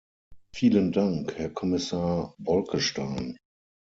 [0.55, 3.37] Vielen Dank, Herr Kommissar Bolkestein.